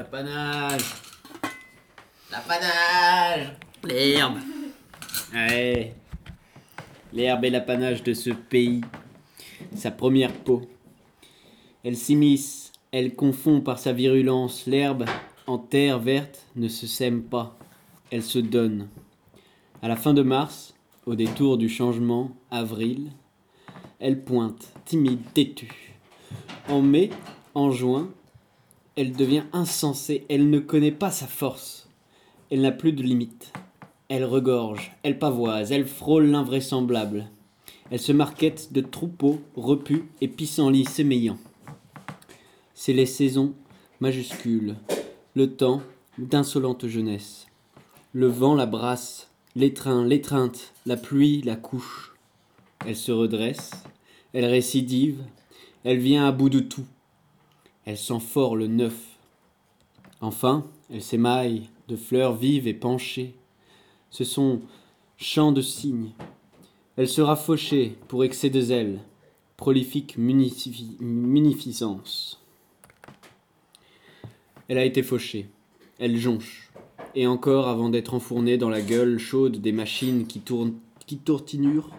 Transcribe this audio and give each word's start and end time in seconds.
L'apanage 0.00 0.94
L'apanage 2.32 3.52
L'herbe. 3.84 4.38
L'herbe 7.12 7.44
est 7.44 7.50
l'apanage 7.50 8.02
de 8.02 8.14
ce 8.14 8.30
pays. 8.30 8.80
Sa 9.76 9.90
première 9.90 10.32
peau. 10.32 10.62
Elle 11.84 11.98
s'immisce, 11.98 12.72
elle 12.92 13.14
confond 13.14 13.60
par 13.60 13.78
sa 13.78 13.92
virulence. 13.92 14.64
L'herbe, 14.64 15.04
en 15.46 15.58
terre 15.58 15.98
verte, 15.98 16.46
ne 16.56 16.68
se 16.68 16.86
sème 16.86 17.22
pas. 17.22 17.58
Elle 18.10 18.22
se 18.22 18.38
donne. 18.38 18.88
À 19.82 19.88
la 19.88 19.96
fin 19.96 20.14
de 20.14 20.22
mars, 20.22 20.72
au 21.04 21.14
détour 21.14 21.58
du 21.58 21.68
changement, 21.68 22.30
avril, 22.50 23.10
elle 23.98 24.24
pointe, 24.24 24.72
timide, 24.86 25.20
têtue. 25.34 25.92
En 26.70 26.80
mai, 26.80 27.10
en 27.54 27.70
juin, 27.70 28.08
elle 29.00 29.12
devient 29.12 29.44
insensée, 29.54 30.26
elle 30.28 30.50
ne 30.50 30.58
connaît 30.58 30.92
pas 30.92 31.10
sa 31.10 31.26
force. 31.26 31.88
Elle 32.50 32.60
n'a 32.60 32.70
plus 32.70 32.92
de 32.92 33.02
limite. 33.02 33.50
Elle 34.10 34.26
regorge, 34.26 34.92
elle 35.02 35.18
pavoise, 35.18 35.72
elle 35.72 35.86
frôle 35.86 36.26
l'invraisemblable. 36.26 37.30
Elle 37.90 37.98
se 37.98 38.12
marquette 38.12 38.74
de 38.74 38.82
troupeaux 38.82 39.40
repus 39.56 40.04
et 40.20 40.28
pissenlits 40.28 40.84
sémeillants. 40.84 41.38
C'est 42.74 42.92
les 42.92 43.06
saisons 43.06 43.54
majuscules, 44.00 44.76
le 45.34 45.50
temps 45.56 45.80
d'insolente 46.18 46.86
jeunesse. 46.86 47.46
Le 48.12 48.26
vent 48.26 48.54
la 48.54 48.66
brasse, 48.66 49.30
l'étreint, 49.56 50.04
l'étreinte, 50.04 50.74
la 50.84 50.98
pluie 50.98 51.40
la 51.40 51.56
couche. 51.56 52.12
Elle 52.86 52.96
se 52.96 53.12
redresse, 53.12 53.70
elle 54.34 54.44
récidive, 54.44 55.22
elle 55.84 56.00
vient 56.00 56.26
à 56.26 56.32
bout 56.32 56.50
de 56.50 56.60
tout. 56.60 56.84
Elle 57.84 57.98
sent 57.98 58.20
fort 58.20 58.56
le 58.56 58.66
neuf. 58.66 59.18
Enfin, 60.20 60.66
elle 60.90 61.02
s'émaille 61.02 61.68
de 61.88 61.96
fleurs 61.96 62.34
vives 62.34 62.66
et 62.66 62.74
penchées. 62.74 63.34
Ce 64.10 64.24
sont 64.24 64.60
champs 65.16 65.52
de 65.52 65.62
cygnes. 65.62 66.10
Elle 66.96 67.08
sera 67.08 67.36
fauchée 67.36 67.96
pour 68.08 68.24
excès 68.24 68.50
de 68.50 68.60
zèle, 68.60 69.00
prolifique 69.56 70.18
munifi- 70.18 70.96
munificence. 71.00 72.40
Elle 74.68 74.78
a 74.78 74.84
été 74.84 75.02
fauchée, 75.02 75.48
elle 75.98 76.16
jonche, 76.16 76.70
et 77.14 77.26
encore 77.26 77.68
avant 77.68 77.88
d'être 77.88 78.14
enfournée 78.14 78.56
dans 78.58 78.68
la 78.68 78.82
gueule 78.82 79.18
chaude 79.18 79.56
des 79.56 79.72
machines 79.72 80.26
qui, 80.26 80.40
tournent, 80.40 80.74
qui 81.06 81.16
tortinurent, 81.16 81.90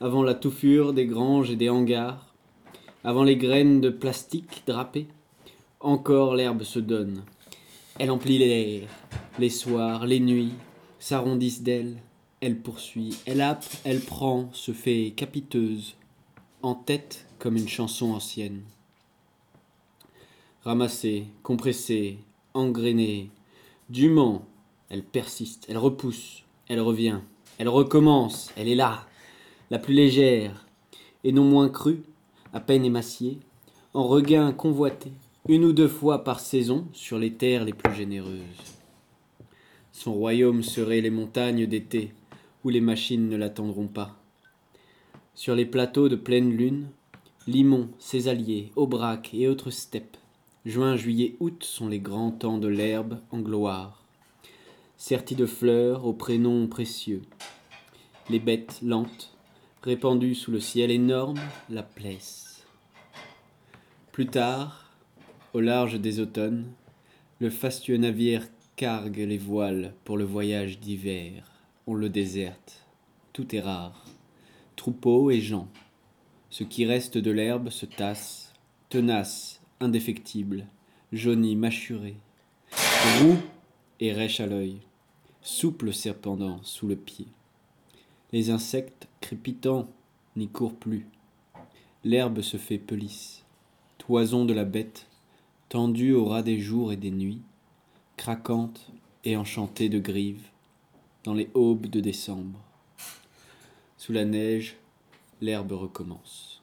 avant 0.00 0.22
la 0.22 0.34
touffure 0.34 0.92
des 0.92 1.06
granges 1.06 1.50
et 1.50 1.56
des 1.56 1.70
hangars, 1.70 2.31
avant 3.04 3.24
les 3.24 3.36
graines 3.36 3.80
de 3.80 3.90
plastique 3.90 4.62
drapées, 4.66 5.08
encore 5.80 6.34
l'herbe 6.34 6.62
se 6.62 6.78
donne. 6.78 7.24
Elle 7.98 8.10
emplit 8.10 8.38
l'air, 8.38 8.88
les 9.38 9.50
soirs, 9.50 10.06
les 10.06 10.20
nuits, 10.20 10.52
s'arrondissent 10.98 11.62
d'elle, 11.62 11.96
elle 12.40 12.58
poursuit, 12.58 13.16
elle 13.26 13.40
happe, 13.40 13.64
elle 13.84 14.00
prend, 14.00 14.48
se 14.52 14.72
fait 14.72 15.12
capiteuse, 15.16 15.96
en 16.62 16.74
tête 16.74 17.26
comme 17.38 17.56
une 17.56 17.68
chanson 17.68 18.12
ancienne. 18.12 18.62
Ramassée, 20.64 21.24
compressée, 21.42 22.18
engrainée, 22.54 23.30
dûment, 23.90 24.46
elle 24.88 25.02
persiste, 25.02 25.66
elle 25.68 25.78
repousse, 25.78 26.44
elle 26.68 26.80
revient, 26.80 27.18
elle 27.58 27.68
recommence, 27.68 28.52
elle 28.56 28.68
est 28.68 28.76
là, 28.76 29.06
la 29.70 29.78
plus 29.78 29.94
légère, 29.94 30.66
et 31.24 31.32
non 31.32 31.44
moins 31.44 31.68
crue, 31.68 32.02
à 32.52 32.60
peine 32.60 32.84
émaciée, 32.84 33.38
en 33.94 34.06
regain 34.06 34.52
convoité, 34.52 35.12
une 35.48 35.64
ou 35.64 35.72
deux 35.72 35.88
fois 35.88 36.24
par 36.24 36.40
saison 36.40 36.86
sur 36.92 37.18
les 37.18 37.32
terres 37.32 37.64
les 37.64 37.72
plus 37.72 37.94
généreuses. 37.94 38.38
Son 39.92 40.14
royaume 40.14 40.62
serait 40.62 41.00
les 41.00 41.10
montagnes 41.10 41.66
d'été, 41.66 42.12
où 42.64 42.68
les 42.68 42.80
machines 42.80 43.28
ne 43.28 43.36
l'attendront 43.36 43.88
pas. 43.88 44.16
Sur 45.34 45.54
les 45.54 45.66
plateaux 45.66 46.08
de 46.08 46.16
pleine 46.16 46.50
lune, 46.50 46.88
limon, 47.46 47.88
césalier, 47.98 48.70
aubrac 48.76 49.34
et 49.34 49.48
autres 49.48 49.70
steppes, 49.70 50.16
juin, 50.64 50.96
juillet, 50.96 51.36
août 51.40 51.64
sont 51.64 51.88
les 51.88 51.98
grands 51.98 52.30
temps 52.30 52.58
de 52.58 52.68
l'herbe 52.68 53.18
en 53.30 53.40
gloire, 53.40 54.04
sertis 54.96 55.34
de 55.34 55.46
fleurs 55.46 56.06
aux 56.06 56.12
prénoms 56.12 56.66
précieux. 56.68 57.22
Les 58.30 58.38
bêtes 58.38 58.78
lentes, 58.82 59.34
répandues 59.82 60.34
sous 60.34 60.52
le 60.52 60.60
ciel 60.60 60.90
énorme, 60.90 61.40
la 61.68 61.82
plaissent. 61.82 62.64
Plus 64.12 64.26
tard, 64.26 64.92
au 65.52 65.60
large 65.60 66.00
des 66.00 66.20
automnes, 66.20 66.66
le 67.40 67.50
fastueux 67.50 67.96
navire 67.96 68.46
cargue 68.76 69.18
les 69.18 69.38
voiles 69.38 69.94
pour 70.04 70.16
le 70.16 70.24
voyage 70.24 70.78
d'hiver. 70.78 71.50
On 71.86 71.94
le 71.94 72.08
déserte. 72.08 72.86
Tout 73.32 73.54
est 73.56 73.60
rare. 73.60 74.04
Troupeaux 74.76 75.30
et 75.30 75.40
gens. 75.40 75.68
Ce 76.50 76.64
qui 76.64 76.84
reste 76.84 77.18
de 77.18 77.30
l'herbe 77.30 77.70
se 77.70 77.86
tasse, 77.86 78.52
tenace, 78.88 79.60
indéfectible, 79.80 80.66
jauni, 81.12 81.56
mâchuré, 81.56 82.14
roux 83.20 83.38
et 84.00 84.12
rêche 84.12 84.40
à 84.40 84.46
l'œil, 84.46 84.78
souple 85.40 85.92
serpendant 85.92 86.60
sous 86.62 86.86
le 86.86 86.96
pied. 86.96 87.26
Les 88.32 88.50
insectes 88.50 89.08
crépitants 89.22 89.88
n'y 90.36 90.48
courent 90.48 90.74
plus. 90.74 91.06
L'herbe 92.04 92.42
se 92.42 92.56
fait 92.56 92.78
pelisse. 92.78 93.44
Toison 93.96 94.44
de 94.44 94.52
la 94.52 94.64
bête, 94.64 95.06
tendue 95.68 96.12
au 96.12 96.26
ras 96.26 96.42
des 96.42 96.58
jours 96.58 96.92
et 96.92 96.96
des 96.96 97.12
nuits, 97.12 97.40
craquante 98.16 98.90
et 99.24 99.36
enchantée 99.36 99.88
de 99.88 100.00
grives, 100.00 100.48
dans 101.24 101.34
les 101.34 101.48
aubes 101.54 101.86
de 101.86 102.00
décembre. 102.00 102.58
Sous 103.96 104.12
la 104.12 104.24
neige, 104.24 104.76
l'herbe 105.40 105.72
recommence. 105.72 106.61